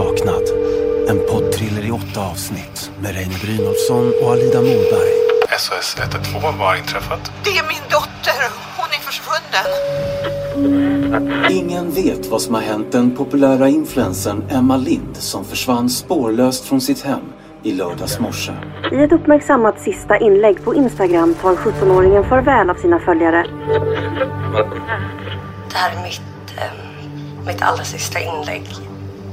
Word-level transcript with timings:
Saknad. 0.00 0.42
En 1.08 1.18
poddthriller 1.30 1.86
i 1.86 1.90
åtta 1.90 2.20
avsnitt 2.30 2.92
med 3.02 3.14
Reine 3.14 3.34
Brynolfsson 3.42 4.12
och 4.22 4.30
Alida 4.32 4.60
Morberg. 4.60 5.12
SOS 5.58 5.96
112, 6.00 6.42
vad 6.42 6.54
har 6.54 6.76
inträffat? 6.76 7.32
Det 7.44 7.50
är 7.50 7.68
min 7.68 7.82
dotter. 7.90 8.40
Hon 8.76 8.88
är 8.96 9.00
försvunnen. 9.08 9.66
Ingen 11.50 11.90
vet 11.90 12.26
vad 12.26 12.42
som 12.42 12.54
har 12.54 12.62
hänt 12.62 12.92
den 12.92 13.16
populära 13.16 13.68
influensen 13.68 14.44
Emma 14.50 14.76
Lind 14.76 15.16
som 15.16 15.44
försvann 15.44 15.90
spårlöst 15.90 16.64
från 16.64 16.80
sitt 16.80 17.02
hem 17.02 17.32
i 17.62 17.72
lördags 17.72 18.20
morse. 18.20 18.52
I 18.92 19.02
ett 19.02 19.12
uppmärksammat 19.12 19.80
sista 19.80 20.18
inlägg 20.18 20.64
på 20.64 20.74
Instagram 20.74 21.34
tar 21.34 21.54
17-åringen 21.54 22.28
farväl 22.28 22.70
av 22.70 22.74
sina 22.74 22.98
följare. 22.98 23.46
Det 25.70 25.76
här 25.76 25.98
är 25.98 26.02
mitt, 26.02 26.22
eh, 26.56 27.46
mitt 27.46 27.62
allra 27.62 27.84
sista 27.84 28.20
inlägg. 28.20 28.89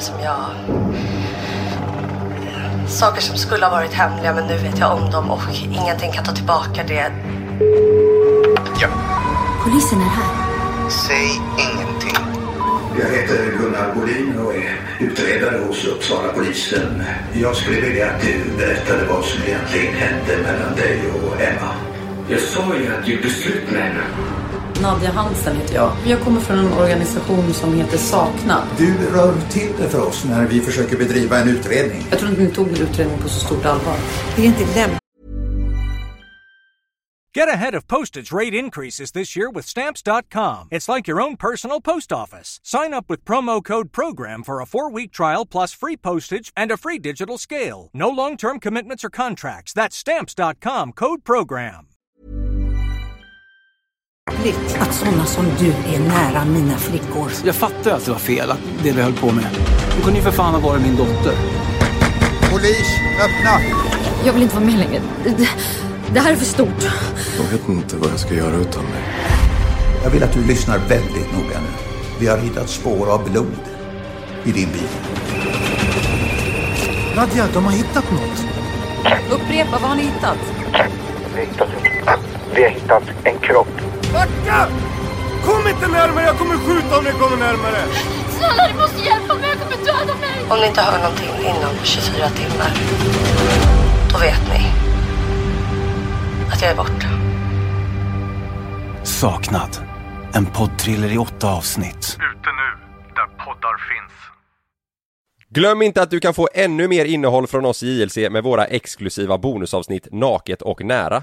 Som 0.00 0.14
jag... 0.20 0.44
Saker 2.88 3.20
som 3.20 3.36
skulle 3.36 3.66
ha 3.66 3.70
varit 3.70 3.92
hemliga 3.92 4.34
men 4.34 4.46
nu 4.46 4.56
vet 4.58 4.78
jag 4.78 4.92
om 4.92 5.10
dem 5.10 5.30
och 5.30 5.40
ingenting 5.64 6.12
kan 6.12 6.24
ta 6.24 6.32
tillbaka 6.32 6.84
det. 6.88 7.12
Ja. 8.80 8.88
Polisen 9.64 10.00
är 10.00 10.04
här. 10.04 10.90
Säg 10.90 11.40
ingenting. 11.58 12.42
Jag 12.98 13.08
heter 13.16 13.58
Gunnar 13.58 13.94
Bolin 13.94 14.38
och 14.38 14.54
är 14.54 14.80
utredare 15.00 15.58
hos 15.66 15.84
Uppsala 15.84 16.32
polisen. 16.32 17.02
Jag 17.32 17.56
skulle 17.56 17.80
vilja 17.80 18.10
att 18.10 18.20
du 18.22 18.56
berättade 18.58 19.04
vad 19.04 19.24
som 19.24 19.42
egentligen 19.42 19.94
hände 19.94 20.36
mellan 20.42 20.76
dig 20.76 21.00
och 21.10 21.40
Emma. 21.40 21.74
Jag 22.28 22.40
sa 22.40 22.74
ju 22.76 22.94
att 22.96 23.04
du 23.04 23.12
gjorde 23.12 23.30
slut 23.30 23.70
med 23.70 23.82
henne. 23.82 24.35
Nadja 24.82 25.10
Hansen 25.10 25.56
heter 25.56 25.74
jag. 25.74 25.92
Jag 26.06 26.20
kommer 26.20 26.40
från 26.40 26.58
en 26.58 26.72
organisation 26.72 27.52
som 27.52 27.74
heter 27.74 27.98
Saknad. 27.98 28.62
Du 28.78 28.94
rör 29.14 29.34
till 29.50 29.72
det 29.78 29.88
för 29.88 30.08
oss 30.08 30.24
när 30.24 30.46
vi 30.46 30.60
försöker 30.60 30.96
bedriva 30.96 31.38
en 31.38 31.48
utredning. 31.48 32.06
Jag 32.10 32.18
tror 32.18 32.30
inte 32.30 32.42
ni 32.42 32.50
tog 32.50 32.68
utredningen 32.68 33.22
på 33.22 33.28
så 33.28 33.46
stort 33.46 33.64
allvar. 33.64 33.96
Det 34.36 34.42
är 34.42 34.46
inte 34.46 34.60
lämpligt. 34.60 35.00
Get 37.36 37.50
ahead 37.50 37.74
of 37.74 37.86
postage 37.86 38.32
rate 38.32 38.54
increases 38.54 39.12
this 39.12 39.36
year 39.36 39.50
with 39.50 39.66
Stamps.com. 39.66 40.68
It's 40.70 40.88
like 40.88 41.06
your 41.06 41.20
own 41.20 41.36
personal 41.36 41.82
post 41.82 42.10
office. 42.10 42.60
Sign 42.62 42.94
up 42.94 43.10
with 43.10 43.26
promo 43.26 43.62
code 43.62 43.92
PROGRAM 43.92 44.42
for 44.42 44.62
a 44.62 44.66
four 44.66 44.90
week 44.90 45.12
trial 45.12 45.44
plus 45.44 45.74
free 45.74 45.98
postage 45.98 46.50
and 46.56 46.72
a 46.72 46.78
free 46.78 46.98
digital 46.98 47.36
scale. 47.36 47.90
No 47.92 48.08
long 48.08 48.38
term 48.38 48.58
commitments 48.58 49.04
or 49.04 49.10
contracts. 49.10 49.74
That's 49.74 49.96
Stamps.com 49.96 50.92
code 50.92 51.24
PROGRAM. 51.24 51.88
Att 54.78 54.94
sådana 54.94 55.24
som 55.24 55.44
du 55.58 55.66
är 55.94 55.98
nära 55.98 56.44
mina 56.44 56.76
flickor. 56.76 57.30
Jag 57.44 57.54
fattar 57.54 57.90
att 57.90 58.04
det 58.04 58.10
var 58.10 58.18
fel, 58.18 58.50
att 58.50 58.58
det 58.82 58.92
vi 58.92 59.02
höll 59.02 59.12
på 59.12 59.26
med. 59.26 59.44
Hon 59.94 60.02
kunde 60.02 60.18
ju 60.18 60.24
för 60.24 60.30
fan 60.30 60.54
ha 60.54 60.60
varit 60.60 60.82
min 60.82 60.96
dotter. 60.96 61.34
Polis, 62.50 62.88
öppna! 63.24 63.60
Jag 64.24 64.32
vill 64.32 64.42
inte 64.42 64.54
vara 64.54 64.64
med 64.64 64.78
längre. 64.78 65.02
Det, 65.24 65.48
det 66.14 66.20
här 66.20 66.32
är 66.32 66.36
för 66.36 66.44
stort. 66.44 66.88
Jag 67.36 67.58
vet 67.58 67.68
inte 67.68 67.96
vad 67.96 68.10
jag 68.10 68.18
ska 68.20 68.34
göra 68.34 68.56
utan 68.56 68.82
dig. 68.84 69.02
Jag 70.04 70.10
vill 70.10 70.22
att 70.22 70.32
du 70.32 70.44
lyssnar 70.44 70.78
väldigt 70.78 71.32
noga 71.32 71.60
nu. 71.60 71.70
Vi 72.20 72.26
har 72.26 72.38
hittat 72.38 72.68
spår 72.68 73.12
av 73.12 73.30
blod 73.30 73.56
i 74.44 74.52
din 74.52 74.68
bil. 74.72 74.88
Nadja, 77.16 77.46
de 77.54 77.64
har 77.64 77.72
hittat 77.72 78.04
något. 78.10 78.44
Upprepa, 79.30 79.70
vad 79.72 79.90
har 79.90 79.96
ni 79.96 80.02
hittat? 80.02 80.38
Vi 81.34 81.40
har 81.40 81.46
hittat, 81.46 81.68
vi 82.54 82.62
har 82.62 82.70
hittat 82.70 83.02
en 83.24 83.38
kropp. 83.38 83.85
Backa! 84.46 84.68
Kom 85.44 85.68
inte 85.68 85.88
närmare, 85.88 86.24
jag 86.24 86.38
kommer 86.38 86.56
skjuta 86.56 86.98
om 86.98 87.04
ni 87.04 87.10
kommer 87.10 87.36
närmare. 87.36 87.84
Snälla, 88.28 88.68
du 88.72 88.78
måste 88.80 89.04
hjälpa 89.04 89.34
mig, 89.34 89.48
jag 89.48 89.58
kommer 89.58 89.76
döda 89.76 90.14
mig. 90.20 90.50
Om 90.50 90.60
ni 90.60 90.66
inte 90.66 90.80
hör 90.80 90.98
någonting 90.98 91.28
inom 91.40 91.84
24 91.84 92.28
timmar, 92.28 92.72
då 94.12 94.18
vet 94.18 94.42
ni 94.48 94.66
att 96.52 96.62
jag 96.62 96.70
är 96.70 96.76
borta. 96.76 97.08
Saknad. 99.04 99.76
En 100.32 100.46
poddthriller 100.46 101.12
i 101.12 101.18
åtta 101.18 101.52
avsnitt. 101.52 101.96
Ute 101.96 102.50
nu, 102.60 102.68
där 103.14 103.44
poddar 103.44 103.76
finns. 103.88 104.12
Glöm 105.48 105.82
inte 105.82 106.02
att 106.02 106.10
du 106.10 106.20
kan 106.20 106.34
få 106.34 106.48
ännu 106.54 106.88
mer 106.88 107.04
innehåll 107.04 107.46
från 107.46 107.64
oss 107.64 107.82
i 107.82 108.02
JLC 108.02 108.16
med 108.16 108.44
våra 108.44 108.64
exklusiva 108.64 109.38
bonusavsnitt 109.38 110.08
Naket 110.12 110.62
och 110.62 110.84
nära. 110.84 111.22